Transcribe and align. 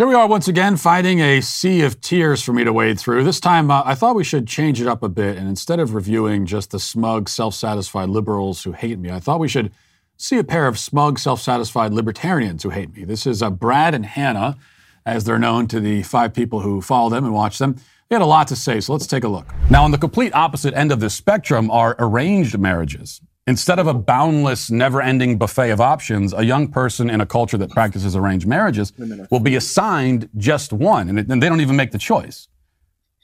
Here 0.00 0.06
we 0.06 0.14
are 0.14 0.26
once 0.26 0.48
again, 0.48 0.78
finding 0.78 1.20
a 1.20 1.42
sea 1.42 1.82
of 1.82 2.00
tears 2.00 2.42
for 2.42 2.54
me 2.54 2.64
to 2.64 2.72
wade 2.72 2.98
through. 2.98 3.22
This 3.22 3.38
time, 3.38 3.70
uh, 3.70 3.82
I 3.84 3.94
thought 3.94 4.16
we 4.16 4.24
should 4.24 4.46
change 4.46 4.80
it 4.80 4.86
up 4.86 5.02
a 5.02 5.10
bit, 5.10 5.36
and 5.36 5.46
instead 5.46 5.78
of 5.78 5.92
reviewing 5.92 6.46
just 6.46 6.70
the 6.70 6.78
smug, 6.78 7.28
self 7.28 7.54
satisfied 7.54 8.08
liberals 8.08 8.62
who 8.62 8.72
hate 8.72 8.98
me, 8.98 9.10
I 9.10 9.20
thought 9.20 9.40
we 9.40 9.46
should 9.46 9.70
see 10.16 10.38
a 10.38 10.42
pair 10.42 10.66
of 10.66 10.78
smug, 10.78 11.18
self 11.18 11.42
satisfied 11.42 11.92
libertarians 11.92 12.62
who 12.62 12.70
hate 12.70 12.96
me. 12.96 13.04
This 13.04 13.26
is 13.26 13.42
uh, 13.42 13.50
Brad 13.50 13.94
and 13.94 14.06
Hannah, 14.06 14.56
as 15.04 15.24
they're 15.24 15.38
known 15.38 15.66
to 15.66 15.80
the 15.80 16.02
five 16.02 16.32
people 16.32 16.60
who 16.60 16.80
follow 16.80 17.10
them 17.10 17.26
and 17.26 17.34
watch 17.34 17.58
them. 17.58 17.74
They 18.08 18.14
had 18.14 18.22
a 18.22 18.24
lot 18.24 18.48
to 18.48 18.56
say, 18.56 18.80
so 18.80 18.94
let's 18.94 19.06
take 19.06 19.24
a 19.24 19.28
look. 19.28 19.52
Now, 19.68 19.84
on 19.84 19.90
the 19.90 19.98
complete 19.98 20.34
opposite 20.34 20.72
end 20.72 20.92
of 20.92 21.00
the 21.00 21.10
spectrum 21.10 21.70
are 21.70 21.94
arranged 21.98 22.58
marriages. 22.58 23.20
Instead 23.46 23.78
of 23.78 23.86
a 23.86 23.94
boundless, 23.94 24.70
never 24.70 25.00
ending 25.00 25.36
buffet 25.38 25.70
of 25.70 25.80
options, 25.80 26.32
a 26.32 26.44
young 26.44 26.68
person 26.68 27.08
in 27.10 27.20
a 27.20 27.26
culture 27.26 27.56
that 27.56 27.70
practices 27.70 28.14
arranged 28.14 28.46
marriages 28.46 28.92
will 29.30 29.40
be 29.40 29.56
assigned 29.56 30.28
just 30.36 30.72
one, 30.72 31.08
and, 31.08 31.18
it, 31.18 31.28
and 31.28 31.42
they 31.42 31.48
don't 31.48 31.60
even 31.60 31.74
make 31.74 31.90
the 31.90 31.98
choice. 31.98 32.48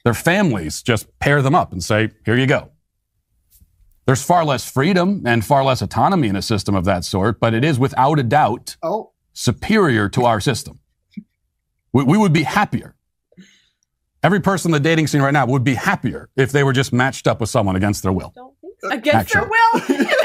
Their 0.04 0.14
families 0.14 0.82
just 0.82 1.06
pair 1.18 1.42
them 1.42 1.54
up 1.54 1.72
and 1.72 1.82
say, 1.82 2.10
here 2.24 2.36
you 2.36 2.46
go. 2.46 2.70
There's 4.06 4.22
far 4.22 4.44
less 4.44 4.68
freedom 4.70 5.22
and 5.26 5.44
far 5.44 5.64
less 5.64 5.82
autonomy 5.82 6.28
in 6.28 6.36
a 6.36 6.42
system 6.42 6.74
of 6.76 6.84
that 6.84 7.04
sort, 7.04 7.40
but 7.40 7.54
it 7.54 7.64
is 7.64 7.78
without 7.78 8.18
a 8.18 8.22
doubt 8.22 8.76
Oh, 8.82 9.10
superior 9.32 10.08
to 10.10 10.24
our 10.24 10.40
system. 10.40 10.78
We, 11.92 12.04
we 12.04 12.16
would 12.16 12.32
be 12.32 12.44
happier. 12.44 12.94
Every 14.22 14.40
person 14.40 14.70
in 14.70 14.72
the 14.72 14.80
dating 14.80 15.08
scene 15.08 15.22
right 15.22 15.32
now 15.32 15.46
would 15.46 15.64
be 15.64 15.74
happier 15.74 16.30
if 16.36 16.52
they 16.52 16.62
were 16.62 16.72
just 16.72 16.92
matched 16.92 17.26
up 17.26 17.40
with 17.40 17.50
someone 17.50 17.76
against 17.76 18.02
their 18.02 18.12
will. 18.12 18.32
Don't 18.34 18.54
think 18.60 18.74
so. 18.80 18.90
Against 18.90 19.32
their 19.32 19.42
will. 19.44 20.06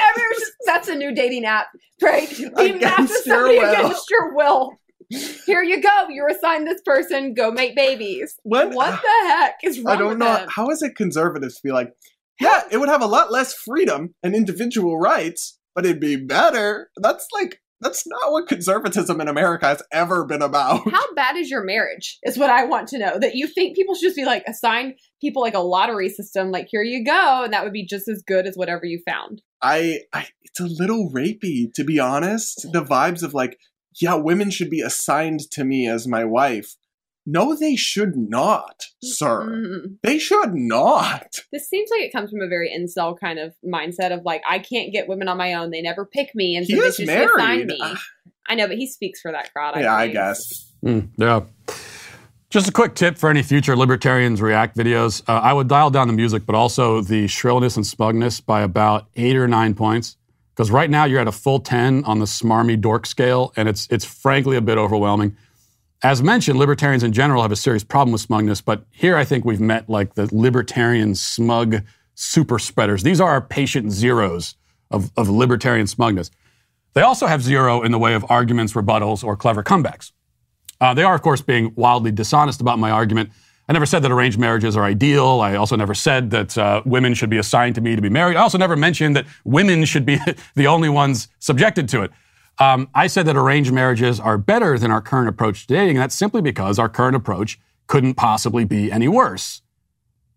That's 0.65 0.87
a 0.87 0.95
new 0.95 1.13
dating 1.13 1.45
app, 1.45 1.67
right? 2.01 2.29
Being 2.37 2.79
matched 2.79 2.99
with 3.09 3.25
Against 3.25 3.25
your 3.27 3.37
somebody 3.37 3.57
will. 3.59 3.73
against 3.73 4.09
your 4.09 4.35
will. 4.35 4.71
Here 5.45 5.61
you 5.61 5.81
go. 5.81 6.07
You're 6.09 6.29
assigned 6.29 6.67
this 6.67 6.81
person. 6.85 7.33
Go 7.33 7.51
make 7.51 7.75
babies. 7.75 8.35
What? 8.43 8.73
What 8.73 9.01
the 9.01 9.27
heck 9.29 9.55
is 9.63 9.79
wrong 9.79 9.95
I 9.95 9.99
don't 9.99 10.19
know. 10.19 10.45
How 10.49 10.69
is 10.69 10.81
it 10.81 10.95
conservatives 10.95 11.55
to 11.55 11.61
be 11.63 11.71
like, 11.71 11.91
yeah, 12.39 12.61
it 12.71 12.77
would 12.77 12.89
have 12.89 13.01
a 13.01 13.07
lot 13.07 13.31
less 13.31 13.53
freedom 13.53 14.15
and 14.23 14.33
individual 14.35 14.97
rights, 14.97 15.59
but 15.75 15.85
it'd 15.85 15.99
be 15.99 16.15
better? 16.15 16.89
That's 16.97 17.27
like, 17.33 17.60
that's 17.81 18.05
not 18.07 18.31
what 18.31 18.47
conservatism 18.47 19.19
in 19.19 19.27
America 19.27 19.65
has 19.65 19.81
ever 19.91 20.23
been 20.23 20.41
about. 20.41 20.89
How 20.91 21.13
bad 21.15 21.35
is 21.35 21.49
your 21.49 21.63
marriage? 21.63 22.19
Is 22.23 22.37
what 22.37 22.49
I 22.49 22.63
want 22.65 22.87
to 22.89 22.99
know. 22.99 23.19
That 23.19 23.35
you 23.35 23.47
think 23.47 23.75
people 23.75 23.95
should 23.95 24.07
just 24.07 24.15
be 24.15 24.25
like 24.25 24.43
assign 24.47 24.95
people 25.19 25.41
like 25.41 25.55
a 25.55 25.59
lottery 25.59 26.09
system, 26.09 26.51
like 26.51 26.67
here 26.69 26.83
you 26.83 27.03
go, 27.03 27.43
and 27.43 27.53
that 27.53 27.63
would 27.63 27.73
be 27.73 27.85
just 27.85 28.07
as 28.07 28.23
good 28.25 28.45
as 28.45 28.55
whatever 28.55 28.85
you 28.85 29.01
found. 29.05 29.41
I, 29.61 30.01
I, 30.13 30.27
it's 30.43 30.59
a 30.59 30.65
little 30.65 31.09
rapey, 31.11 31.73
to 31.73 31.83
be 31.83 31.99
honest. 31.99 32.67
The 32.71 32.83
vibes 32.83 33.23
of 33.23 33.33
like, 33.33 33.57
yeah, 33.99 34.15
women 34.15 34.51
should 34.51 34.69
be 34.69 34.81
assigned 34.81 35.41
to 35.51 35.63
me 35.63 35.87
as 35.87 36.07
my 36.07 36.23
wife. 36.23 36.75
No, 37.25 37.55
they 37.55 37.75
should 37.75 38.15
not, 38.17 38.83
sir. 39.03 39.43
Mhm. 39.47 39.97
They 40.01 40.17
should 40.17 40.55
not. 40.55 41.27
This 41.51 41.69
seems 41.69 41.89
like 41.91 42.01
it 42.01 42.11
comes 42.11 42.31
from 42.31 42.41
a 42.41 42.47
very 42.47 42.69
incel 42.75 43.17
kind 43.19 43.37
of 43.37 43.53
mindset 43.65 44.11
of 44.11 44.23
like 44.25 44.41
I 44.49 44.59
can't 44.59 44.91
get 44.91 45.07
women 45.07 45.27
on 45.27 45.37
my 45.37 45.53
own. 45.53 45.69
They 45.69 45.81
never 45.81 46.05
pick 46.05 46.33
me, 46.33 46.55
and 46.55 46.65
so 46.65 46.73
He 46.73 46.79
they 46.81 46.87
is 46.87 46.95
should 46.95 47.07
just 47.07 47.31
assign 47.35 47.67
me. 47.67 47.77
Ah. 47.81 48.01
I 48.47 48.55
know, 48.55 48.67
but 48.67 48.77
he 48.77 48.87
speaks 48.87 49.21
for 49.21 49.31
that 49.31 49.53
crowd. 49.53 49.75
I 49.77 49.81
yeah, 49.81 49.95
I 49.95 50.01
think. 50.03 50.13
guess. 50.13 50.73
Mm, 50.83 51.09
yeah. 51.17 51.41
Just 52.49 52.67
a 52.67 52.71
quick 52.71 52.95
tip 52.95 53.17
for 53.17 53.29
any 53.29 53.43
future 53.43 53.77
libertarians 53.77 54.41
react 54.41 54.75
videos. 54.75 55.21
Uh, 55.29 55.33
I 55.39 55.53
would 55.53 55.69
dial 55.69 55.89
down 55.89 56.07
the 56.07 56.13
music, 56.13 56.45
but 56.45 56.53
also 56.55 56.99
the 57.01 57.27
shrillness 57.27 57.77
and 57.77 57.85
smugness 57.87 58.41
by 58.41 58.61
about 58.61 59.07
eight 59.15 59.37
or 59.37 59.47
nine 59.47 59.73
points. 59.73 60.17
Because 60.53 60.69
right 60.69 60.89
now 60.89 61.05
you're 61.05 61.21
at 61.21 61.29
a 61.29 61.31
full 61.31 61.59
10 61.59 62.03
on 62.03 62.19
the 62.19 62.25
smarmy 62.25 62.79
dork 62.81 63.05
scale, 63.05 63.53
and 63.55 63.69
it's, 63.69 63.87
it's 63.89 64.03
frankly 64.03 64.57
a 64.57 64.61
bit 64.61 64.77
overwhelming. 64.77 65.37
As 66.03 66.23
mentioned, 66.23 66.57
libertarians 66.57 67.03
in 67.03 67.13
general 67.13 67.43
have 67.43 67.51
a 67.51 67.55
serious 67.55 67.83
problem 67.83 68.11
with 68.11 68.21
smugness, 68.21 68.59
but 68.59 68.85
here 68.89 69.15
I 69.15 69.23
think 69.23 69.45
we've 69.45 69.61
met 69.61 69.87
like 69.87 70.15
the 70.15 70.27
libertarian 70.31 71.13
smug 71.13 71.83
super 72.15 72.57
spreaders. 72.57 73.03
These 73.03 73.21
are 73.21 73.29
our 73.29 73.41
patient 73.41 73.91
zeros 73.91 74.55
of, 74.89 75.11
of 75.15 75.29
libertarian 75.29 75.85
smugness. 75.85 76.31
They 76.93 77.01
also 77.01 77.27
have 77.27 77.43
zero 77.43 77.83
in 77.83 77.91
the 77.91 77.99
way 77.99 78.15
of 78.15 78.25
arguments, 78.29 78.73
rebuttals, 78.73 79.23
or 79.23 79.37
clever 79.37 79.63
comebacks. 79.63 80.11
Uh, 80.81 80.93
they 80.95 81.03
are, 81.03 81.13
of 81.13 81.21
course, 81.21 81.41
being 81.41 81.71
wildly 81.75 82.11
dishonest 82.11 82.61
about 82.61 82.79
my 82.79 82.89
argument. 82.89 83.29
I 83.69 83.73
never 83.73 83.85
said 83.85 84.01
that 84.01 84.11
arranged 84.11 84.39
marriages 84.39 84.75
are 84.75 84.83
ideal. 84.83 85.39
I 85.39 85.55
also 85.55 85.75
never 85.75 85.93
said 85.93 86.31
that 86.31 86.57
uh, 86.57 86.81
women 86.83 87.13
should 87.13 87.29
be 87.29 87.37
assigned 87.37 87.75
to 87.75 87.81
me 87.81 87.95
to 87.95 88.01
be 88.01 88.09
married. 88.09 88.35
I 88.35 88.41
also 88.41 88.57
never 88.57 88.75
mentioned 88.75 89.15
that 89.15 89.25
women 89.45 89.85
should 89.85 90.05
be 90.05 90.17
the 90.55 90.67
only 90.67 90.89
ones 90.89 91.27
subjected 91.39 91.87
to 91.89 92.01
it. 92.01 92.11
Um, 92.61 92.89
I 92.93 93.07
said 93.07 93.25
that 93.25 93.35
arranged 93.35 93.73
marriages 93.73 94.19
are 94.19 94.37
better 94.37 94.77
than 94.77 94.91
our 94.91 95.01
current 95.01 95.27
approach 95.27 95.65
to 95.65 95.73
dating, 95.73 95.95
and 95.95 96.03
that's 96.03 96.13
simply 96.13 96.43
because 96.43 96.77
our 96.77 96.89
current 96.89 97.15
approach 97.15 97.59
couldn't 97.87 98.13
possibly 98.13 98.65
be 98.65 98.91
any 98.91 99.07
worse. 99.07 99.63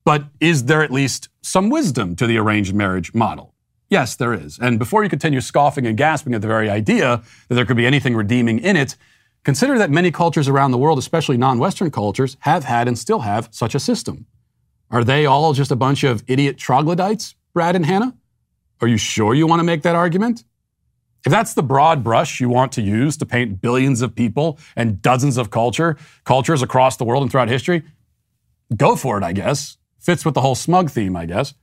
But 0.07 0.25
is 0.41 0.65
there 0.65 0.83
at 0.83 0.91
least 0.91 1.29
some 1.43 1.69
wisdom 1.69 2.17
to 2.17 2.27
the 2.27 2.39
arranged 2.39 2.75
marriage 2.75 3.13
model? 3.13 3.53
Yes, 3.91 4.17
there 4.17 4.33
is. 4.33 4.59
And 4.59 4.79
before 4.79 5.03
you 5.03 5.11
continue 5.11 5.43
scoffing 5.43 5.87
and 5.87 5.99
gasping 5.99 6.35
at 6.35 6.41
the 6.41 6.49
very 6.49 6.71
idea 6.71 7.23
that 7.49 7.57
there 7.57 7.67
could 7.67 7.77
be 7.77 7.85
anything 7.85 8.17
redeeming 8.17 8.59
in 8.59 8.75
it, 8.75 8.97
consider 9.45 9.77
that 9.77 9.91
many 9.91 10.11
cultures 10.11 10.49
around 10.49 10.71
the 10.71 10.79
world, 10.79 10.99
especially 10.99 11.37
non 11.37 11.59
Western 11.59 11.91
cultures, 11.91 12.39
have 12.41 12.65
had 12.65 12.89
and 12.89 12.99
still 12.99 13.21
have 13.21 13.51
such 13.51 13.75
a 13.75 13.79
system. 13.79 14.25
Are 14.91 15.05
they 15.05 15.27
all 15.27 15.53
just 15.53 15.71
a 15.71 15.77
bunch 15.77 16.05
of 16.05 16.25
idiot 16.27 16.57
troglodytes, 16.57 17.35
Brad 17.53 17.77
and 17.77 17.85
Hannah? 17.85 18.17
Are 18.81 18.89
you 18.89 18.97
sure 18.97 19.35
you 19.35 19.47
want 19.47 19.61
to 19.61 19.65
make 19.65 19.83
that 19.83 19.95
argument? 19.95 20.43
If 21.25 21.31
that's 21.31 21.55
the 21.55 21.63
broad 21.63 22.05
brush 22.05 22.39
you 22.39 22.49
want 22.49 22.73
to 22.73 22.83
use 22.83 23.17
to 23.17 23.27
paint 23.27 23.61
billions 23.61 24.03
of 24.03 24.15
people 24.15 24.59
and 24.77 25.01
dozens 25.01 25.39
of 25.39 25.51
culture, 25.51 25.97
cultures 26.25 26.63
across 26.63 26.97
the 26.97 27.05
world 27.05 27.23
and 27.23 27.31
throughout 27.31 27.49
history, 27.49 27.83
go 28.77 28.95
for 28.95 29.17
it, 29.17 29.25
I 29.25 29.33
guess. 29.33 29.79
Fits 29.99 30.25
with 30.25 30.35
the 30.35 30.43
whole 30.43 30.55
smug 30.55 30.91
theme, 30.91 31.17
I 31.17 31.25
guess. 31.25 31.55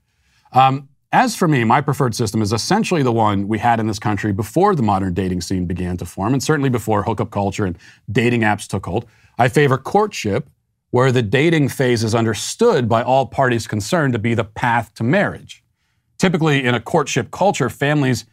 Um, 0.52 0.90
as 1.12 1.36
for 1.36 1.48
me, 1.48 1.64
my 1.64 1.82
preferred 1.82 2.16
system 2.16 2.42
is 2.42 2.54
essentially 2.54 3.04
the 3.04 3.12
one 3.12 3.48
we 3.48 3.60
had 3.60 3.80
in 3.80 3.88
this 3.88 4.00
country 4.00 4.32
before 4.32 4.76
the 4.76 4.82
modern 4.82 5.14
dating 5.14 5.42
scene 5.42 5.66
began 5.66 5.98
to 5.98 6.06
form, 6.06 6.34
and 6.34 6.42
certainly 6.42 6.70
before 6.70 7.04
hookup 7.04 7.30
culture 7.32 7.66
and 7.66 7.78
dating 8.12 8.42
apps 8.42 8.66
took 8.68 8.86
hold. 8.86 9.06
I 9.38 9.50
favor 9.50 9.78
courtship, 9.78 10.50
where 10.90 11.12
the 11.12 11.22
dating 11.22 11.70
phase 11.70 12.04
is 12.04 12.16
understood 12.16 12.90
by 12.90 13.04
all 13.04 13.26
parties 13.26 13.68
concerned 13.68 14.14
to 14.14 14.20
be 14.20 14.34
the 14.34 14.44
path 14.44 14.94
to 14.96 15.04
marriage. 15.04 15.64
Typically, 16.18 16.64
in 16.66 16.76
a 16.76 16.80
courtship 16.80 17.30
culture, 17.32 17.70
families 17.70 18.26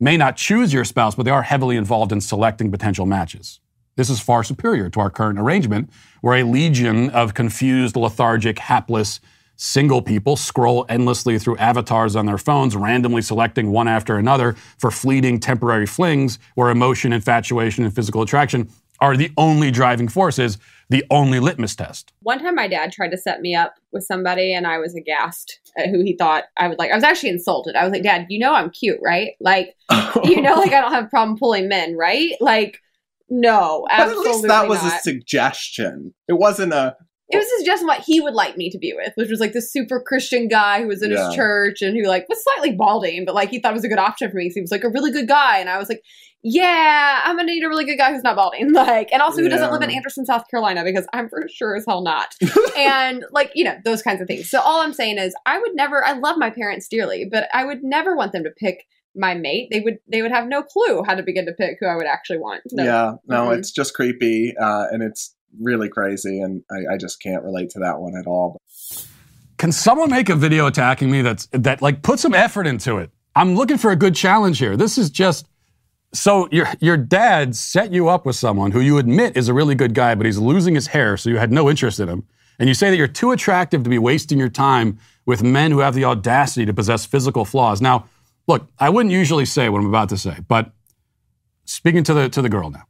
may 0.00 0.16
not 0.16 0.36
choose 0.36 0.72
your 0.72 0.84
spouse, 0.84 1.14
but 1.14 1.24
they 1.24 1.30
are 1.30 1.42
heavily 1.42 1.76
involved 1.76 2.12
in 2.12 2.20
selecting 2.20 2.70
potential 2.70 3.06
matches. 3.06 3.60
This 3.96 4.10
is 4.10 4.20
far 4.20 4.44
superior 4.44 4.88
to 4.90 5.00
our 5.00 5.10
current 5.10 5.38
arrangement, 5.38 5.90
where 6.20 6.36
a 6.36 6.44
legion 6.44 7.10
of 7.10 7.34
confused, 7.34 7.96
lethargic, 7.96 8.58
hapless, 8.60 9.20
single 9.56 10.00
people 10.00 10.36
scroll 10.36 10.86
endlessly 10.88 11.36
through 11.36 11.56
avatars 11.56 12.14
on 12.14 12.24
their 12.26 12.38
phones, 12.38 12.76
randomly 12.76 13.20
selecting 13.20 13.72
one 13.72 13.88
after 13.88 14.16
another 14.16 14.54
for 14.78 14.92
fleeting 14.92 15.40
temporary 15.40 15.86
flings, 15.86 16.38
where 16.54 16.70
emotion, 16.70 17.12
infatuation, 17.12 17.84
and 17.84 17.92
physical 17.92 18.22
attraction 18.22 18.70
are 19.00 19.16
the 19.16 19.32
only 19.36 19.72
driving 19.72 20.06
forces, 20.06 20.58
the 20.90 21.04
only 21.10 21.38
litmus 21.40 21.76
test. 21.76 22.12
One 22.20 22.38
time, 22.38 22.54
my 22.54 22.68
dad 22.68 22.92
tried 22.92 23.10
to 23.10 23.18
set 23.18 23.40
me 23.40 23.54
up 23.54 23.74
with 23.92 24.04
somebody, 24.04 24.54
and 24.54 24.66
I 24.66 24.78
was 24.78 24.94
aghast 24.94 25.60
at 25.76 25.88
who 25.88 26.00
he 26.02 26.16
thought 26.16 26.44
I 26.56 26.68
would 26.68 26.78
like. 26.78 26.90
I 26.90 26.94
was 26.94 27.04
actually 27.04 27.30
insulted. 27.30 27.76
I 27.76 27.84
was 27.84 27.92
like, 27.92 28.02
"Dad, 28.02 28.26
you 28.28 28.38
know 28.38 28.54
I'm 28.54 28.70
cute, 28.70 28.98
right? 29.02 29.32
Like, 29.40 29.74
you 30.24 30.40
know, 30.40 30.54
like 30.54 30.72
I 30.72 30.80
don't 30.80 30.92
have 30.92 31.04
a 31.04 31.08
problem 31.08 31.38
pulling 31.38 31.68
men, 31.68 31.96
right? 31.96 32.32
Like, 32.40 32.78
no, 33.28 33.86
But 33.90 34.08
at 34.08 34.18
least 34.18 34.46
that 34.46 34.68
was 34.68 34.82
not. 34.82 34.94
a 34.96 35.00
suggestion. 35.00 36.14
It 36.28 36.34
wasn't 36.34 36.72
a. 36.72 36.96
it 37.30 37.36
was 37.36 37.46
suggesting 37.58 37.86
what 37.86 38.02
he 38.06 38.20
would 38.20 38.34
like 38.34 38.56
me 38.56 38.70
to 38.70 38.78
be 38.78 38.92
with, 38.94 39.12
which 39.16 39.28
was 39.30 39.38
like 39.40 39.52
this 39.52 39.70
super 39.72 40.00
Christian 40.00 40.48
guy 40.48 40.80
who 40.82 40.88
was 40.88 41.02
in 41.02 41.10
Yeah. 41.10 41.26
his 41.26 41.34
church 41.34 41.82
and 41.82 41.96
who 41.96 42.04
like 42.06 42.26
was 42.28 42.42
slightly 42.42 42.72
balding, 42.72 43.24
but 43.24 43.34
like 43.34 43.50
he 43.50 43.58
thought 43.60 43.72
it 43.72 43.74
was 43.74 43.84
a 43.84 43.88
good 43.88 43.98
option 43.98 44.30
for 44.30 44.36
me. 44.36 44.48
So 44.50 44.54
he 44.54 44.60
was 44.62 44.70
like 44.70 44.84
a 44.84 44.88
really 44.88 45.10
good 45.10 45.28
guy, 45.28 45.58
and 45.58 45.68
I 45.68 45.76
was 45.78 45.88
like, 45.88 46.02
yeah, 46.42 47.20
I'm 47.24 47.36
gonna 47.36 47.52
need 47.52 47.64
a 47.64 47.68
really 47.68 47.84
good 47.84 47.96
guy 47.98 48.12
who's 48.12 48.22
not 48.22 48.36
balding, 48.36 48.72
like, 48.72 49.12
and 49.12 49.20
also 49.20 49.42
who 49.42 49.48
doesn't 49.48 49.72
live 49.72 49.82
in 49.82 49.90
Anderson, 49.90 50.24
South 50.24 50.44
Carolina, 50.50 50.84
because 50.84 51.06
I'm 51.12 51.28
for 51.28 51.46
sure 51.52 51.76
as 51.76 51.84
hell 51.86 52.00
not. 52.02 52.34
and 52.76 53.24
like 53.32 53.50
you 53.54 53.64
know 53.64 53.76
those 53.84 54.02
kinds 54.02 54.20
of 54.20 54.26
things. 54.26 54.48
So 54.48 54.60
all 54.60 54.80
I'm 54.80 54.92
saying 54.92 55.18
is, 55.18 55.34
I 55.46 55.58
would 55.58 55.74
never. 55.74 56.04
I 56.04 56.12
love 56.12 56.36
my 56.38 56.50
parents 56.50 56.88
dearly, 56.88 57.26
but 57.30 57.48
I 57.52 57.64
would 57.64 57.82
never 57.82 58.16
want 58.16 58.32
them 58.32 58.44
to 58.44 58.50
pick 58.50 58.84
my 59.16 59.34
mate. 59.34 59.68
They 59.72 59.80
would 59.80 59.98
they 60.10 60.22
would 60.22 60.30
have 60.30 60.46
no 60.46 60.62
clue 60.62 61.02
how 61.04 61.14
to 61.16 61.22
begin 61.22 61.44
to 61.46 61.52
pick 61.52 61.78
who 61.80 61.86
I 61.86 61.96
would 61.96 62.06
actually 62.06 62.38
want. 62.38 62.62
No. 62.72 62.84
Yeah, 62.84 63.12
no, 63.26 63.48
Mhm. 63.48 63.58
it's 63.58 63.72
just 63.72 63.94
creepy, 63.94 64.54
uh, 64.56 64.86
and 64.92 65.02
it's 65.02 65.34
really 65.60 65.88
crazy, 65.88 66.40
and 66.40 66.62
I, 66.70 66.94
I 66.94 66.96
just 66.96 67.22
can't 67.22 67.42
relate 67.44 67.70
to 67.70 67.80
that 67.80 68.00
one 68.00 68.16
at 68.16 68.26
all. 68.26 68.60
Can 69.56 69.72
someone 69.72 70.10
make 70.10 70.28
a 70.28 70.36
video 70.36 70.66
attacking 70.66 71.10
me 71.10 71.22
that's 71.22 71.46
that 71.52 71.82
like 71.82 72.02
put 72.02 72.20
some 72.20 72.34
effort 72.34 72.66
into 72.66 72.98
it? 72.98 73.10
I'm 73.34 73.54
looking 73.54 73.78
for 73.78 73.90
a 73.90 73.96
good 73.96 74.14
challenge 74.14 74.58
here. 74.58 74.76
This 74.76 74.98
is 74.98 75.10
just 75.10 75.48
so 76.12 76.48
your 76.50 76.68
your 76.80 76.96
dad 76.96 77.54
set 77.54 77.92
you 77.92 78.08
up 78.08 78.24
with 78.24 78.36
someone 78.36 78.70
who 78.70 78.80
you 78.80 78.98
admit 78.98 79.36
is 79.36 79.48
a 79.48 79.54
really 79.54 79.74
good 79.74 79.94
guy, 79.94 80.14
but 80.14 80.26
he's 80.26 80.38
losing 80.38 80.74
his 80.74 80.88
hair, 80.88 81.16
so 81.16 81.28
you 81.30 81.36
had 81.36 81.52
no 81.52 81.68
interest 81.68 82.00
in 82.00 82.08
him. 82.08 82.26
And 82.58 82.68
you 82.68 82.74
say 82.74 82.90
that 82.90 82.96
you're 82.96 83.06
too 83.06 83.30
attractive 83.30 83.84
to 83.84 83.90
be 83.90 83.98
wasting 83.98 84.38
your 84.38 84.48
time 84.48 84.98
with 85.26 85.42
men 85.42 85.70
who 85.70 85.78
have 85.78 85.94
the 85.94 86.04
audacity 86.04 86.66
to 86.66 86.74
possess 86.74 87.06
physical 87.06 87.44
flaws. 87.44 87.80
Now, 87.80 88.08
look, 88.48 88.68
I 88.80 88.90
wouldn't 88.90 89.12
usually 89.12 89.44
say 89.44 89.68
what 89.68 89.78
I'm 89.78 89.86
about 89.86 90.08
to 90.08 90.18
say, 90.18 90.38
but 90.48 90.72
speaking 91.64 92.02
to 92.04 92.14
the 92.14 92.28
to 92.30 92.42
the 92.42 92.48
girl 92.48 92.70
now. 92.70 92.84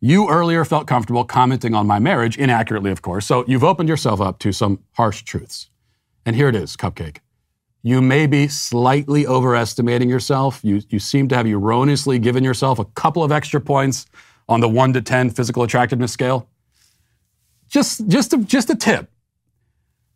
You 0.00 0.28
earlier 0.28 0.64
felt 0.64 0.86
comfortable 0.86 1.24
commenting 1.24 1.74
on 1.74 1.86
my 1.86 1.98
marriage, 1.98 2.36
inaccurately, 2.36 2.90
of 2.90 3.00
course, 3.02 3.26
so 3.26 3.44
you've 3.46 3.64
opened 3.64 3.88
yourself 3.88 4.20
up 4.20 4.38
to 4.40 4.52
some 4.52 4.80
harsh 4.92 5.22
truths. 5.22 5.70
And 6.26 6.36
here 6.36 6.48
it 6.48 6.56
is, 6.56 6.76
Cupcake. 6.76 7.18
You 7.82 8.02
may 8.02 8.26
be 8.26 8.48
slightly 8.48 9.26
overestimating 9.26 10.10
yourself. 10.10 10.60
You, 10.62 10.82
you 10.88 10.98
seem 10.98 11.28
to 11.28 11.36
have 11.36 11.46
erroneously 11.46 12.18
given 12.18 12.42
yourself 12.42 12.78
a 12.78 12.84
couple 12.84 13.22
of 13.22 13.30
extra 13.30 13.60
points 13.60 14.06
on 14.48 14.60
the 14.60 14.68
1 14.68 14.92
to 14.94 15.02
10 15.02 15.30
physical 15.30 15.62
attractiveness 15.62 16.12
scale. 16.12 16.48
Just, 17.68 18.06
just, 18.08 18.32
a, 18.32 18.38
just 18.38 18.70
a 18.70 18.74
tip. 18.74 19.10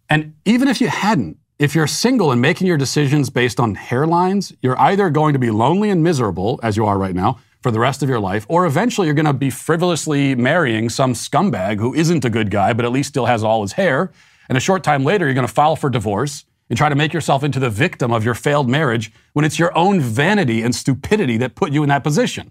And 0.09 0.35
even 0.45 0.69
if 0.69 0.81
you 0.81 0.89
hadn't, 0.89 1.39
if 1.59 1.75
you're 1.75 1.87
single 1.87 2.33
and 2.33 2.41
making 2.41 2.67
your 2.67 2.77
decisions 2.77 3.31
based 3.31 3.61
on 3.61 3.77
hairlines, 3.77 4.55
you're 4.63 4.81
either 4.81 5.09
going 5.11 5.35
to 5.35 5.39
be 5.39 5.51
lonely 5.51 5.91
and 5.91 6.03
miserable, 6.03 6.59
as 6.63 6.77
you 6.77 6.87
are 6.87 6.99
right 6.99 7.15
now, 7.15 7.39
for 7.61 7.71
the 7.71 7.81
rest 7.81 8.03
of 8.03 8.09
your 8.09 8.21
life, 8.21 8.47
or 8.49 8.67
eventually 8.67 9.07
you're 9.07 9.15
going 9.15 9.27
to 9.27 9.33
be 9.33 9.51
frivolously 9.51 10.35
marrying 10.35 10.89
some 10.89 11.13
scumbag 11.13 11.79
who 11.79 11.95
isn't 11.95 12.25
a 12.25 12.31
good 12.31 12.51
guy, 12.51 12.73
but 12.73 12.85
at 12.85 12.93
least 12.93 13.11
still 13.11 13.27
has 13.27 13.45
all 13.45 13.63
his 13.63 13.73
hair. 13.73 14.11
And 14.49 14.57
a 14.57 14.61
short 14.61 14.83
time 14.83 15.05
later, 15.05 15.27
you're 15.27 15.35
going 15.35 15.47
to 15.47 15.53
file 15.53 15.77
for 15.77 15.91
divorce 15.91 16.45
and 16.69 16.77
try 16.77 16.89
to 16.89 16.95
make 16.95 17.13
yourself 17.13 17.45
into 17.45 17.61
the 17.61 17.71
victim 17.71 18.13
of 18.13 18.25
your 18.25 18.35
failed 18.35 18.69
marriage 18.69 19.13
when 19.33 19.45
it's 19.45 19.59
your 19.59 19.77
own 19.77 20.01
vanity 20.01 20.63
and 20.63 20.75
stupidity 20.75 21.37
that 21.37 21.55
put 21.55 21.73
you 21.73 21.83
in 21.83 21.89
that 21.89 22.05
position. 22.05 22.51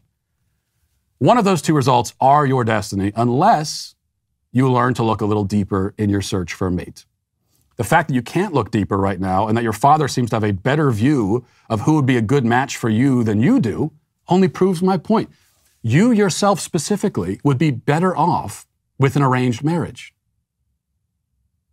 One 1.18 1.38
of 1.38 1.46
those 1.46 1.62
two 1.62 1.74
results 1.74 2.14
are 2.22 2.46
your 2.46 2.64
destiny, 2.64 3.12
unless 3.16 3.96
you 4.52 4.72
learn 4.72 4.94
to 4.96 5.04
look 5.04 5.22
a 5.22 5.26
little 5.26 5.44
deeper 5.44 5.94
in 5.98 6.10
your 6.10 6.22
search 6.22 6.54
for 6.54 6.68
a 6.68 6.72
mate. 6.72 7.06
The 7.78 7.84
fact 7.84 8.10
that 8.10 8.16
you 8.16 8.22
can't 8.22 8.54
look 8.54 8.72
deeper 8.72 8.98
right 8.98 9.20
now 9.20 9.48
and 9.48 9.58
that 9.58 9.64
your 9.64 9.74
father 9.74 10.08
seems 10.08 10.30
to 10.32 10.36
have 10.36 10.44
a 10.44 10.52
better 10.52 10.92
view 10.92 11.46
of 11.70 11.82
who 11.82 11.96
would 11.96 12.06
be 12.06 12.18
a 12.18 12.22
good 12.22 12.46
match 12.46 12.76
for 12.78 12.90
you 12.90 13.24
than 13.24 13.42
you 13.42 13.60
do 13.60 13.92
only 14.30 14.48
proves 14.48 14.82
my 14.82 14.98
point. 14.98 15.30
You 15.82 16.12
yourself 16.12 16.60
specifically 16.60 17.40
would 17.44 17.58
be 17.58 17.72
better 17.72 18.16
off 18.16 18.68
with 18.98 19.16
an 19.16 19.22
arranged 19.22 19.64
marriage. 19.64 20.14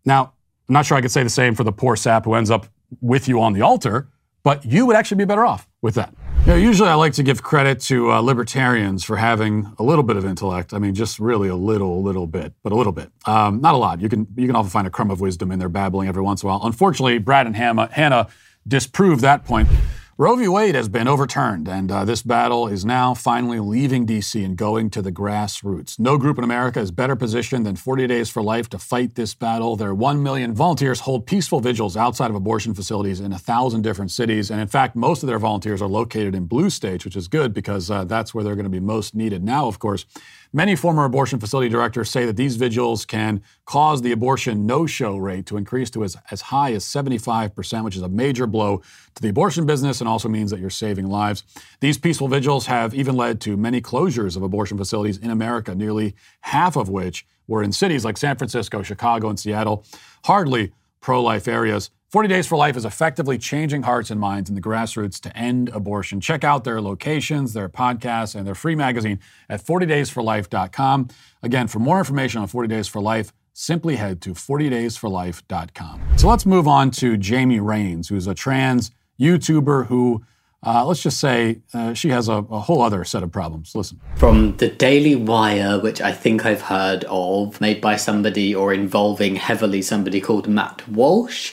Now, 0.04 0.32
I'm 0.68 0.72
not 0.72 0.86
sure 0.86 0.96
I 0.96 1.00
could 1.00 1.10
say 1.10 1.22
the 1.22 1.30
same 1.30 1.54
for 1.54 1.64
the 1.64 1.72
poor 1.72 1.96
sap 1.96 2.24
who 2.24 2.34
ends 2.34 2.50
up 2.50 2.66
with 3.00 3.28
you 3.28 3.40
on 3.40 3.52
the 3.52 3.62
altar, 3.62 4.08
but 4.42 4.64
you 4.64 4.86
would 4.86 4.96
actually 4.96 5.18
be 5.18 5.24
better 5.24 5.44
off 5.44 5.68
with 5.82 5.96
that. 5.96 6.14
You 6.42 6.52
know, 6.52 6.58
usually 6.58 6.88
I 6.88 6.94
like 6.94 7.12
to 7.14 7.24
give 7.24 7.42
credit 7.42 7.80
to 7.82 8.12
uh, 8.12 8.20
libertarians 8.20 9.02
for 9.02 9.16
having 9.16 9.72
a 9.80 9.82
little 9.82 10.04
bit 10.04 10.16
of 10.16 10.24
intellect. 10.24 10.72
I 10.72 10.78
mean, 10.78 10.94
just 10.94 11.18
really 11.18 11.48
a 11.48 11.56
little, 11.56 12.04
little 12.04 12.28
bit, 12.28 12.52
but 12.62 12.70
a 12.70 12.76
little 12.76 12.92
bit. 12.92 13.10
Um, 13.26 13.60
not 13.60 13.74
a 13.74 13.76
lot. 13.76 14.00
You 14.00 14.08
can 14.08 14.28
you 14.36 14.46
can 14.46 14.54
often 14.54 14.70
find 14.70 14.86
a 14.86 14.90
crumb 14.90 15.10
of 15.10 15.20
wisdom 15.20 15.50
in 15.50 15.58
their 15.58 15.68
babbling 15.68 16.08
every 16.08 16.22
once 16.22 16.44
in 16.44 16.48
a 16.48 16.52
while. 16.52 16.60
Unfortunately, 16.62 17.18
Brad 17.18 17.46
and 17.46 17.56
Hannah, 17.56 17.88
Hannah 17.90 18.28
disproved 18.68 19.22
that 19.22 19.44
point. 19.44 19.68
Roe 20.18 20.34
v. 20.34 20.48
Wade 20.48 20.74
has 20.74 20.88
been 20.88 21.08
overturned, 21.08 21.68
and 21.68 21.92
uh, 21.92 22.02
this 22.06 22.22
battle 22.22 22.68
is 22.68 22.86
now 22.86 23.12
finally 23.12 23.60
leaving 23.60 24.06
D.C. 24.06 24.42
and 24.42 24.56
going 24.56 24.88
to 24.88 25.02
the 25.02 25.12
grassroots. 25.12 25.98
No 25.98 26.16
group 26.16 26.38
in 26.38 26.44
America 26.44 26.80
is 26.80 26.90
better 26.90 27.14
positioned 27.14 27.66
than 27.66 27.76
40 27.76 28.06
Days 28.06 28.30
for 28.30 28.42
Life 28.42 28.70
to 28.70 28.78
fight 28.78 29.14
this 29.14 29.34
battle. 29.34 29.76
Their 29.76 29.94
1 29.94 30.22
million 30.22 30.54
volunteers 30.54 31.00
hold 31.00 31.26
peaceful 31.26 31.60
vigils 31.60 31.98
outside 31.98 32.30
of 32.30 32.34
abortion 32.34 32.72
facilities 32.72 33.20
in 33.20 33.30
a 33.30 33.38
thousand 33.38 33.82
different 33.82 34.10
cities. 34.10 34.50
And 34.50 34.58
in 34.58 34.68
fact, 34.68 34.96
most 34.96 35.22
of 35.22 35.26
their 35.26 35.38
volunteers 35.38 35.82
are 35.82 35.86
located 35.86 36.34
in 36.34 36.46
blue 36.46 36.70
states, 36.70 37.04
which 37.04 37.14
is 37.14 37.28
good 37.28 37.52
because 37.52 37.90
uh, 37.90 38.04
that's 38.04 38.32
where 38.32 38.42
they're 38.42 38.54
going 38.54 38.64
to 38.64 38.70
be 38.70 38.80
most 38.80 39.14
needed. 39.14 39.44
Now, 39.44 39.66
of 39.66 39.78
course, 39.80 40.06
Many 40.52 40.76
former 40.76 41.04
abortion 41.04 41.38
facility 41.38 41.68
directors 41.68 42.10
say 42.10 42.24
that 42.26 42.36
these 42.36 42.56
vigils 42.56 43.04
can 43.04 43.42
cause 43.64 44.02
the 44.02 44.12
abortion 44.12 44.66
no 44.66 44.86
show 44.86 45.16
rate 45.16 45.46
to 45.46 45.56
increase 45.56 45.90
to 45.90 46.04
as, 46.04 46.16
as 46.30 46.40
high 46.40 46.72
as 46.72 46.84
75%, 46.84 47.84
which 47.84 47.96
is 47.96 48.02
a 48.02 48.08
major 48.08 48.46
blow 48.46 48.82
to 49.14 49.22
the 49.22 49.28
abortion 49.28 49.66
business 49.66 50.00
and 50.00 50.08
also 50.08 50.28
means 50.28 50.50
that 50.50 50.60
you're 50.60 50.70
saving 50.70 51.08
lives. 51.08 51.42
These 51.80 51.98
peaceful 51.98 52.28
vigils 52.28 52.66
have 52.66 52.94
even 52.94 53.16
led 53.16 53.40
to 53.42 53.56
many 53.56 53.80
closures 53.80 54.36
of 54.36 54.42
abortion 54.42 54.78
facilities 54.78 55.18
in 55.18 55.30
America, 55.30 55.74
nearly 55.74 56.14
half 56.40 56.76
of 56.76 56.88
which 56.88 57.26
were 57.46 57.62
in 57.62 57.72
cities 57.72 58.04
like 58.04 58.16
San 58.16 58.36
Francisco, 58.36 58.82
Chicago, 58.82 59.28
and 59.28 59.38
Seattle, 59.38 59.84
hardly 60.24 60.72
pro 61.00 61.22
life 61.22 61.46
areas. 61.48 61.90
40 62.12 62.28
Days 62.28 62.46
for 62.46 62.56
Life 62.56 62.76
is 62.76 62.84
effectively 62.84 63.36
changing 63.36 63.82
hearts 63.82 64.12
and 64.12 64.20
minds 64.20 64.48
in 64.48 64.54
the 64.54 64.60
grassroots 64.60 65.20
to 65.22 65.36
end 65.36 65.70
abortion. 65.70 66.20
Check 66.20 66.44
out 66.44 66.62
their 66.62 66.80
locations, 66.80 67.52
their 67.52 67.68
podcasts, 67.68 68.36
and 68.36 68.46
their 68.46 68.54
free 68.54 68.76
magazine 68.76 69.18
at 69.48 69.60
40daysforlife.com. 69.60 71.08
Again, 71.42 71.66
for 71.66 71.80
more 71.80 71.98
information 71.98 72.40
on 72.40 72.46
40 72.46 72.68
Days 72.68 72.86
for 72.86 73.00
Life, 73.00 73.32
simply 73.54 73.96
head 73.96 74.20
to 74.22 74.34
40daysforlife.com. 74.34 76.00
So 76.16 76.28
let's 76.28 76.46
move 76.46 76.68
on 76.68 76.92
to 76.92 77.16
Jamie 77.16 77.58
Raines, 77.58 78.08
who's 78.08 78.28
a 78.28 78.34
trans 78.34 78.92
YouTuber 79.18 79.86
who, 79.86 80.24
uh, 80.64 80.86
let's 80.86 81.02
just 81.02 81.18
say, 81.18 81.62
uh, 81.74 81.92
she 81.92 82.10
has 82.10 82.28
a, 82.28 82.34
a 82.34 82.60
whole 82.60 82.82
other 82.82 83.02
set 83.02 83.24
of 83.24 83.32
problems. 83.32 83.74
Listen. 83.74 84.00
From 84.14 84.56
the 84.58 84.68
Daily 84.68 85.16
Wire, 85.16 85.80
which 85.80 86.00
I 86.00 86.12
think 86.12 86.46
I've 86.46 86.62
heard 86.62 87.04
of, 87.08 87.60
made 87.60 87.80
by 87.80 87.96
somebody 87.96 88.54
or 88.54 88.72
involving 88.72 89.34
heavily 89.34 89.82
somebody 89.82 90.20
called 90.20 90.46
Matt 90.46 90.88
Walsh. 90.88 91.52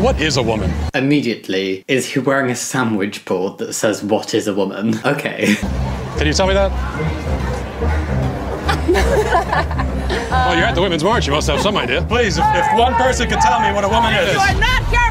What 0.00 0.20
is 0.20 0.38
a 0.38 0.42
woman? 0.42 0.72
Immediately, 0.94 1.84
is 1.86 2.06
he 2.06 2.20
wearing 2.20 2.50
a 2.50 2.56
sandwich 2.56 3.24
board 3.26 3.58
that 3.58 3.74
says, 3.74 4.02
What 4.02 4.32
is 4.32 4.48
a 4.48 4.54
woman? 4.54 4.98
Okay. 5.04 5.56
Can 6.16 6.26
you 6.26 6.32
tell 6.32 6.46
me 6.46 6.54
that? 6.54 6.70
well, 8.90 10.56
you're 10.56 10.64
at 10.64 10.74
the 10.74 10.80
Women's 10.80 11.04
March. 11.04 11.26
You 11.26 11.32
must 11.32 11.48
have 11.48 11.60
some 11.60 11.76
idea. 11.76 12.02
Please, 12.02 12.38
if, 12.38 12.44
if 12.54 12.78
one 12.78 12.94
person 12.94 13.28
could 13.28 13.40
tell 13.40 13.60
me 13.60 13.72
what 13.72 13.84
a 13.84 13.88
woman 13.88 14.14
is. 14.14 14.32
You 14.32 14.40
are 14.40 14.58
not 14.58 14.84
here 14.88 15.09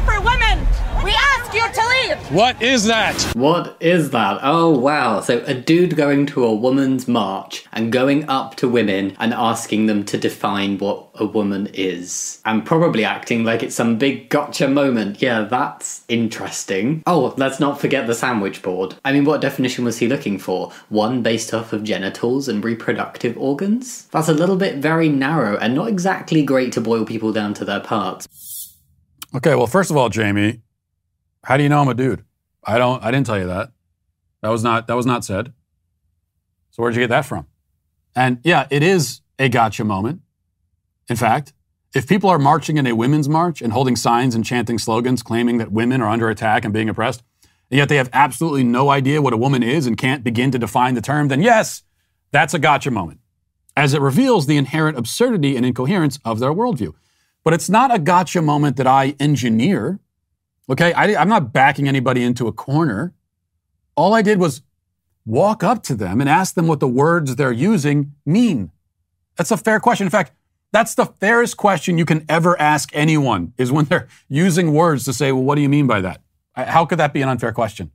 What 2.30 2.62
is 2.62 2.84
that? 2.84 3.20
What 3.34 3.76
is 3.80 4.10
that? 4.10 4.38
Oh, 4.44 4.70
wow. 4.70 5.20
So, 5.20 5.42
a 5.48 5.54
dude 5.54 5.96
going 5.96 6.26
to 6.26 6.44
a 6.44 6.54
woman's 6.54 7.08
march 7.08 7.64
and 7.72 7.90
going 7.90 8.28
up 8.28 8.54
to 8.58 8.68
women 8.68 9.16
and 9.18 9.34
asking 9.34 9.86
them 9.86 10.04
to 10.04 10.16
define 10.16 10.78
what 10.78 11.08
a 11.16 11.26
woman 11.26 11.68
is. 11.74 12.40
And 12.44 12.64
probably 12.64 13.04
acting 13.04 13.42
like 13.42 13.64
it's 13.64 13.74
some 13.74 13.98
big 13.98 14.28
gotcha 14.28 14.68
moment. 14.68 15.20
Yeah, 15.20 15.42
that's 15.42 16.04
interesting. 16.06 17.02
Oh, 17.04 17.34
let's 17.36 17.58
not 17.58 17.80
forget 17.80 18.06
the 18.06 18.14
sandwich 18.14 18.62
board. 18.62 18.94
I 19.04 19.12
mean, 19.12 19.24
what 19.24 19.40
definition 19.40 19.84
was 19.84 19.98
he 19.98 20.06
looking 20.06 20.38
for? 20.38 20.70
One 20.88 21.24
based 21.24 21.52
off 21.52 21.72
of 21.72 21.82
genitals 21.82 22.46
and 22.46 22.64
reproductive 22.64 23.36
organs? 23.38 24.06
That's 24.12 24.28
a 24.28 24.34
little 24.34 24.56
bit 24.56 24.76
very 24.76 25.08
narrow 25.08 25.56
and 25.56 25.74
not 25.74 25.88
exactly 25.88 26.44
great 26.44 26.70
to 26.74 26.80
boil 26.80 27.04
people 27.04 27.32
down 27.32 27.54
to 27.54 27.64
their 27.64 27.80
parts. 27.80 28.76
Okay, 29.34 29.56
well, 29.56 29.66
first 29.66 29.90
of 29.90 29.96
all, 29.96 30.10
Jamie, 30.10 30.60
how 31.44 31.56
do 31.56 31.62
you 31.62 31.68
know 31.68 31.80
I'm 31.80 31.88
a 31.88 31.94
dude? 31.94 32.24
I 32.64 32.78
don't. 32.78 33.02
I 33.02 33.10
didn't 33.10 33.26
tell 33.26 33.38
you 33.38 33.46
that. 33.46 33.72
That 34.42 34.50
was 34.50 34.62
not. 34.62 34.86
That 34.86 34.94
was 34.94 35.06
not 35.06 35.24
said. 35.24 35.52
So 36.70 36.82
where'd 36.82 36.94
you 36.94 37.02
get 37.02 37.10
that 37.10 37.24
from? 37.24 37.46
And 38.14 38.38
yeah, 38.44 38.66
it 38.70 38.82
is 38.82 39.20
a 39.38 39.48
gotcha 39.48 39.84
moment. 39.84 40.20
In 41.08 41.16
fact, 41.16 41.52
if 41.94 42.06
people 42.06 42.30
are 42.30 42.38
marching 42.38 42.76
in 42.76 42.86
a 42.86 42.94
women's 42.94 43.28
march 43.28 43.60
and 43.60 43.72
holding 43.72 43.96
signs 43.96 44.34
and 44.34 44.44
chanting 44.44 44.78
slogans 44.78 45.22
claiming 45.22 45.58
that 45.58 45.72
women 45.72 46.00
are 46.00 46.08
under 46.08 46.28
attack 46.30 46.64
and 46.64 46.72
being 46.72 46.88
oppressed, 46.88 47.22
and 47.70 47.78
yet 47.78 47.88
they 47.88 47.96
have 47.96 48.10
absolutely 48.12 48.62
no 48.62 48.90
idea 48.90 49.22
what 49.22 49.32
a 49.32 49.36
woman 49.36 49.62
is 49.62 49.86
and 49.86 49.96
can't 49.96 50.22
begin 50.22 50.50
to 50.52 50.58
define 50.58 50.94
the 50.94 51.00
term, 51.00 51.28
then 51.28 51.42
yes, 51.42 51.82
that's 52.30 52.54
a 52.54 52.58
gotcha 52.58 52.90
moment, 52.90 53.20
as 53.76 53.92
it 53.94 54.00
reveals 54.00 54.46
the 54.46 54.56
inherent 54.56 54.96
absurdity 54.96 55.56
and 55.56 55.66
incoherence 55.66 56.18
of 56.24 56.38
their 56.38 56.52
worldview. 56.52 56.94
But 57.42 57.54
it's 57.54 57.70
not 57.70 57.92
a 57.92 57.98
gotcha 57.98 58.42
moment 58.42 58.76
that 58.76 58.86
I 58.86 59.16
engineer. 59.18 59.98
Okay, 60.70 60.92
I, 60.92 61.20
I'm 61.20 61.28
not 61.28 61.52
backing 61.52 61.88
anybody 61.88 62.22
into 62.22 62.46
a 62.46 62.52
corner. 62.52 63.12
All 63.96 64.14
I 64.14 64.22
did 64.22 64.38
was 64.38 64.62
walk 65.26 65.64
up 65.64 65.82
to 65.84 65.96
them 65.96 66.20
and 66.20 66.30
ask 66.30 66.54
them 66.54 66.68
what 66.68 66.78
the 66.78 66.88
words 66.88 67.34
they're 67.36 67.50
using 67.52 68.14
mean. 68.24 68.70
That's 69.36 69.50
a 69.50 69.56
fair 69.56 69.80
question. 69.80 70.06
In 70.06 70.10
fact, 70.10 70.32
that's 70.72 70.94
the 70.94 71.06
fairest 71.06 71.56
question 71.56 71.98
you 71.98 72.04
can 72.04 72.24
ever 72.28 72.58
ask 72.60 72.90
anyone 72.92 73.52
is 73.58 73.72
when 73.72 73.86
they're 73.86 74.06
using 74.28 74.72
words 74.72 75.04
to 75.06 75.12
say, 75.12 75.32
well, 75.32 75.42
what 75.42 75.56
do 75.56 75.62
you 75.62 75.68
mean 75.68 75.88
by 75.88 76.00
that? 76.02 76.22
How 76.54 76.84
could 76.86 76.98
that 76.98 77.12
be 77.12 77.22
an 77.22 77.28
unfair 77.28 77.52
question? 77.52 77.90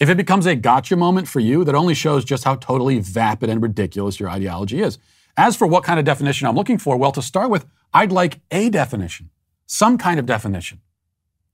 If 0.00 0.08
it 0.08 0.16
becomes 0.16 0.46
a 0.46 0.56
gotcha 0.56 0.96
moment 0.96 1.28
for 1.28 1.38
you, 1.38 1.62
that 1.64 1.76
only 1.76 1.94
shows 1.94 2.24
just 2.24 2.42
how 2.42 2.56
totally 2.56 2.98
vapid 2.98 3.48
and 3.48 3.62
ridiculous 3.62 4.18
your 4.18 4.28
ideology 4.28 4.80
is. 4.80 4.98
As 5.36 5.54
for 5.54 5.68
what 5.68 5.84
kind 5.84 6.00
of 6.00 6.04
definition 6.04 6.48
I'm 6.48 6.56
looking 6.56 6.78
for, 6.78 6.96
well, 6.96 7.12
to 7.12 7.22
start 7.22 7.50
with, 7.50 7.64
I'd 7.92 8.10
like 8.10 8.40
a 8.50 8.70
definition, 8.70 9.30
some 9.66 9.98
kind 9.98 10.18
of 10.18 10.26
definition. 10.26 10.80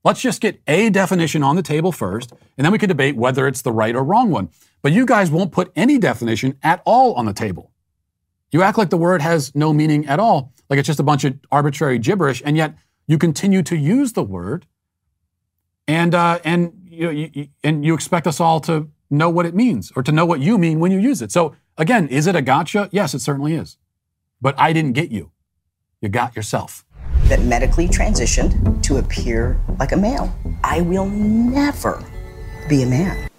Let's 0.03 0.21
just 0.21 0.41
get 0.41 0.61
a 0.67 0.89
definition 0.89 1.43
on 1.43 1.55
the 1.55 1.61
table 1.61 1.91
first, 1.91 2.31
and 2.57 2.65
then 2.65 2.71
we 2.71 2.79
can 2.79 2.89
debate 2.89 3.15
whether 3.15 3.47
it's 3.47 3.61
the 3.61 3.71
right 3.71 3.95
or 3.95 4.03
wrong 4.03 4.31
one. 4.31 4.49
But 4.81 4.93
you 4.93 5.05
guys 5.05 5.29
won't 5.29 5.51
put 5.51 5.71
any 5.75 5.99
definition 5.99 6.57
at 6.63 6.81
all 6.85 7.13
on 7.13 7.25
the 7.25 7.33
table. 7.33 7.71
You 8.51 8.63
act 8.63 8.77
like 8.77 8.89
the 8.89 8.97
word 8.97 9.21
has 9.21 9.53
no 9.53 9.71
meaning 9.73 10.07
at 10.07 10.19
all, 10.19 10.51
like 10.69 10.79
it's 10.79 10.87
just 10.87 10.99
a 10.99 11.03
bunch 11.03 11.23
of 11.23 11.37
arbitrary 11.51 11.99
gibberish, 11.99 12.41
and 12.43 12.57
yet 12.57 12.75
you 13.07 13.17
continue 13.17 13.61
to 13.63 13.77
use 13.77 14.13
the 14.13 14.23
word, 14.23 14.65
and 15.87 16.15
uh, 16.15 16.39
and 16.43 16.73
you, 16.89 17.09
you 17.11 17.47
and 17.63 17.85
you 17.85 17.93
expect 17.93 18.25
us 18.25 18.39
all 18.39 18.59
to 18.61 18.89
know 19.09 19.29
what 19.29 19.45
it 19.45 19.53
means 19.53 19.91
or 19.95 20.01
to 20.01 20.11
know 20.11 20.25
what 20.25 20.39
you 20.39 20.57
mean 20.57 20.79
when 20.79 20.91
you 20.91 20.99
use 20.99 21.21
it. 21.21 21.31
So 21.31 21.55
again, 21.77 22.07
is 22.07 22.25
it 22.27 22.35
a 22.35 22.41
gotcha? 22.41 22.89
Yes, 22.91 23.13
it 23.13 23.19
certainly 23.19 23.53
is. 23.53 23.77
But 24.41 24.55
I 24.57 24.73
didn't 24.73 24.93
get 24.93 25.11
you. 25.11 25.31
You 26.01 26.09
got 26.09 26.35
yourself. 26.35 26.83
That 27.31 27.43
medically 27.43 27.87
transitioned 27.87 28.83
to 28.83 28.97
appear 28.97 29.57
like 29.79 29.93
a 29.93 29.95
male. 29.95 30.35
I 30.65 30.81
will 30.81 31.05
never 31.05 32.03
be 32.67 32.83
a 32.83 32.85
man. 32.85 33.29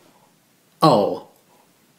Oh, 0.80 1.21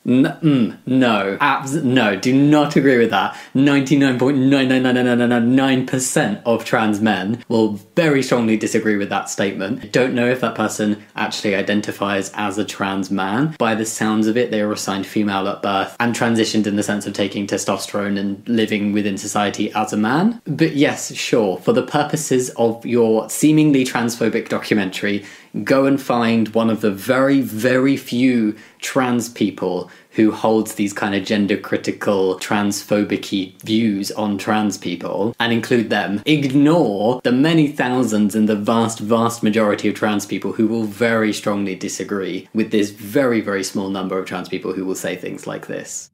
N- 0.06 0.38
mm, 0.42 0.78
no, 0.86 1.38
abs- 1.40 1.82
no, 1.84 2.16
do 2.16 2.34
not 2.34 2.76
agree 2.76 2.98
with 2.98 3.12
that. 3.12 3.38
99.99999% 3.56 6.42
of 6.46 6.66
trans 6.66 7.00
men 7.00 7.42
will 7.48 7.80
very 7.96 8.22
strongly 8.22 8.58
disagree 8.58 8.98
with 8.98 9.08
that 9.10 9.30
statement. 9.30 9.94
Don't 9.94 10.14
know 10.14 10.28
if 10.28 10.42
that 10.42 10.56
person 10.56 11.02
actually 11.16 11.56
identifies 11.56 12.32
as 12.34 12.58
a 12.58 12.66
trans 12.66 13.10
man. 13.10 13.56
By 13.58 13.76
the 13.76 13.86
sounds 13.86 14.28
of 14.28 14.36
it, 14.36 14.52
they 14.52 14.62
were 14.64 14.74
assigned 14.74 15.06
female 15.06 15.48
at 15.48 15.62
birth 15.62 15.96
and 16.00 16.14
transitioned 16.14 16.68
in 16.68 16.76
the 16.76 16.84
sense 16.84 17.08
of 17.08 17.14
taking 17.14 17.48
testosterone 17.48 18.20
and 18.20 18.46
living 18.48 18.92
within 18.92 19.18
society 19.18 19.72
as 19.74 19.94
a 19.94 19.98
man. 19.98 20.42
But 20.46 20.76
yes, 20.76 21.16
sure, 21.16 21.58
for 21.60 21.72
the 21.72 21.84
purposes 21.84 22.50
of 22.52 22.86
your 22.86 23.30
seemingly 23.30 23.86
transphobic 23.86 24.50
documentary, 24.50 25.24
go 25.64 25.86
and 25.86 26.02
find 26.02 26.48
one 26.50 26.70
of 26.70 26.82
the 26.82 26.92
very, 26.92 27.42
very 27.42 27.96
few 27.96 28.56
trans 28.80 29.30
people 29.30 29.90
who 30.12 30.32
holds 30.32 30.76
these 30.76 30.94
kind 30.94 31.14
of 31.14 31.24
gender 31.24 31.58
critical, 31.58 32.40
transphobic 32.40 33.60
views 33.62 34.12
on 34.12 34.38
trans 34.38 34.78
people 34.78 35.36
and 35.40 35.54
include 35.54 35.90
them. 35.90 36.22
Ignore 36.26 37.22
the 37.24 37.32
many 37.32 37.68
thousands 37.68 38.36
and 38.36 38.50
the 38.50 38.56
vast, 38.56 39.00
vast 39.00 39.44
majority 39.44 39.90
of 39.90 39.96
trans 39.96 40.26
people 40.26 40.54
who 40.54 40.68
will 40.68 40.84
very 40.84 41.34
strongly 41.34 41.76
disagree 41.76 42.48
with 42.54 42.72
this 42.72 42.90
very, 42.92 43.42
very 43.42 43.64
small 43.64 43.90
number 43.90 44.18
of 44.18 44.26
trans 44.26 44.50
people 44.50 44.74
who 44.74 44.86
will 44.86 44.96
say 44.96 45.16
things 45.16 45.46
like 45.46 45.68
this. 45.68 46.10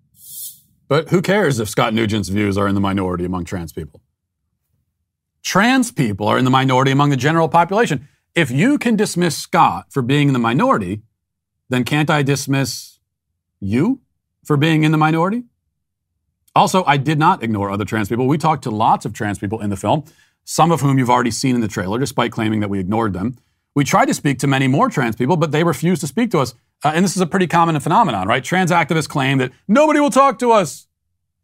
But 0.88 1.10
who 1.10 1.22
cares 1.22 1.60
if 1.60 1.70
Scott 1.70 1.94
Newgent's 1.94 2.30
views 2.30 2.58
are 2.58 2.68
in 2.68 2.76
the 2.76 2.82
minority 2.82 3.24
among 3.24 3.46
trans 3.46 3.72
people? 3.72 4.02
Trans 5.44 5.92
people 5.92 6.28
are 6.28 6.38
in 6.38 6.46
the 6.46 6.52
minority 6.52 6.92
among 6.92 7.10
the 7.10 7.18
general 7.18 7.48
population. 7.48 8.08
If 8.36 8.52
you 8.52 8.78
can 8.78 8.96
dismiss 8.96 9.38
Scott 9.38 9.88
for 9.90 10.02
being 10.02 10.28
in 10.28 10.34
the 10.34 10.40
minority, 10.40 11.02
then 11.70 11.84
can't 11.84 12.10
I 12.10 12.24
dismiss 12.24 13.00
you 13.60 14.02
for 14.44 14.58
being 14.58 14.84
in 14.84 14.92
the 14.92 14.98
minority? 14.98 15.44
Also, 16.56 16.84
I 16.86 16.98
did 16.98 17.20
not 17.20 17.44
ignore 17.44 17.70
other 17.70 17.86
trans 17.86 18.10
people. 18.10 18.28
We 18.28 18.38
talked 18.38 18.64
to 18.64 18.72
lots 18.72 19.06
of 19.06 19.14
trans 19.14 19.40
people 19.40 19.62
in 19.62 19.70
the 19.70 19.78
film, 19.78 20.04
some 20.44 20.72
of 20.72 20.82
whom 20.82 20.98
you've 20.98 21.10
already 21.10 21.32
seen 21.32 21.56
in 21.56 21.62
the 21.62 21.68
trailer, 21.68 22.00
despite 22.00 22.32
claiming 22.32 22.60
that 22.60 22.70
we 22.70 22.80
ignored 22.80 23.14
them. 23.14 23.38
We 23.76 23.84
tried 23.84 24.08
to 24.08 24.14
speak 24.14 24.40
to 24.40 24.48
many 24.48 24.68
more 24.68 24.90
trans 24.90 25.16
people, 25.16 25.38
but 25.38 25.52
they 25.52 25.64
refused 25.64 26.02
to 26.02 26.08
speak 26.08 26.32
to 26.32 26.40
us. 26.40 26.54
Uh, 26.84 26.92
and 26.96 27.04
this 27.04 27.16
is 27.16 27.22
a 27.22 27.28
pretty 27.28 27.48
common 27.48 27.80
phenomenon, 27.80 28.28
right? 28.28 28.44
Trans 28.44 28.72
activists 28.72 29.08
claim 29.08 29.38
that 29.38 29.52
nobody 29.68 30.00
will 30.00 30.10
talk 30.10 30.40
to 30.40 30.52
us. 30.52 30.88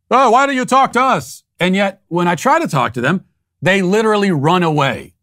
Oh, 0.10 0.32
why 0.32 0.46
don't 0.46 0.56
you 0.56 0.65
talk 0.65 0.94
to 0.94 1.01
us? 1.01 1.44
And 1.60 1.75
yet, 1.75 2.01
when 2.08 2.27
I 2.27 2.36
try 2.36 2.60
to 2.60 2.68
talk 2.68 2.94
to 2.94 3.01
them, 3.01 3.25
they 3.62 3.82
literally 3.82 4.32
run 4.32 4.63
away. 4.63 5.14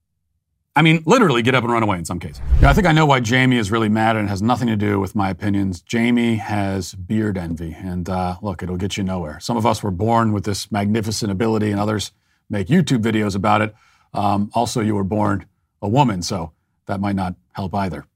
I 0.75 0.81
mean, 0.81 1.03
literally 1.05 1.43
get 1.43 1.55
up 1.55 1.65
and 1.65 1.73
run 1.73 1.83
away 1.83 1.99
in 1.99 2.07
some 2.07 2.19
cases. 2.19 2.41
Yeah, 2.63 2.71
I 2.71 2.73
think 2.73 2.87
I 2.87 2.93
know 2.93 3.05
why 3.05 3.21
Jamie 3.21 3.59
is 3.59 3.71
really 3.71 3.91
mad 3.91 4.17
and 4.17 4.27
it 4.27 4.31
has 4.31 4.41
nothing 4.41 4.69
to 4.69 4.77
do 4.77 4.99
with 4.99 5.15
my 5.15 5.29
opinions. 5.29 5.83
Jamie 5.83 6.37
has 6.37 6.95
beard 6.95 7.37
envy. 7.37 7.77
And 7.79 8.09
uh, 8.09 8.37
look, 8.41 8.63
it'll 8.63 8.79
get 8.79 8.97
you 8.97 9.05
nowhere. 9.05 9.39
Some 9.41 9.59
of 9.59 9.67
us 9.67 9.83
were 9.83 9.91
born 9.91 10.33
with 10.33 10.45
this 10.45 10.73
magnificent 10.73 11.31
ability, 11.31 11.71
and 11.71 11.79
others 11.79 12.13
make 12.49 12.69
YouTube 12.69 13.03
videos 13.03 13.37
about 13.37 13.61
it. 13.61 13.75
Um, 14.15 14.51
also, 14.55 14.81
you 14.81 14.95
were 14.95 15.05
born 15.05 15.47
a 15.83 15.89
woman, 15.89 16.23
so 16.23 16.53
that 16.87 17.01
might 17.01 17.17
not 17.17 17.35
help 17.53 17.75
either. 17.75 18.07